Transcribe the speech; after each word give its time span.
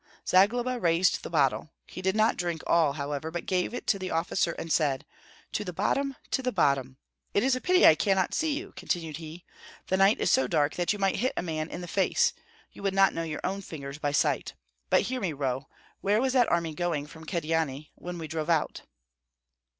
Zagloba 0.27 0.79
raised 0.79 1.21
the 1.21 1.29
bottle; 1.29 1.69
he 1.85 2.01
did 2.01 2.15
not 2.15 2.35
drink 2.35 2.63
all, 2.65 2.93
however, 2.93 3.29
but 3.29 3.45
gave 3.45 3.71
it 3.71 3.85
to 3.85 3.99
the 3.99 4.09
officer 4.09 4.53
and 4.53 4.73
said, 4.73 5.05
"To 5.51 5.63
the 5.63 5.73
bottom, 5.73 6.15
to 6.31 6.41
the 6.41 6.51
bottom! 6.51 6.97
It 7.35 7.43
is 7.43 7.55
a 7.55 7.61
pity 7.61 7.81
that 7.81 7.89
I 7.89 7.93
cannot 7.93 8.33
see 8.33 8.57
you," 8.57 8.73
continued 8.75 9.17
he. 9.17 9.45
"The 9.89 9.97
night 9.97 10.19
is 10.19 10.31
so 10.31 10.47
dark 10.47 10.73
that 10.73 10.91
you 10.91 10.97
might 10.97 11.17
hit 11.17 11.33
a 11.37 11.43
man 11.43 11.69
in 11.69 11.81
the 11.81 11.87
face, 11.87 12.33
you 12.71 12.81
would 12.81 12.95
not 12.95 13.13
know 13.13 13.21
your 13.21 13.41
own 13.43 13.61
fingers 13.61 13.99
by 13.99 14.11
sight. 14.11 14.55
But 14.89 15.01
hear 15.01 15.21
me, 15.21 15.33
Roh, 15.33 15.67
where 15.99 16.19
was 16.19 16.33
that 16.33 16.49
army 16.51 16.73
going 16.73 17.05
from 17.05 17.23
Kyedani 17.27 17.91
when 17.93 18.17
we 18.17 18.27
drove 18.27 18.49
out?" 18.49 18.81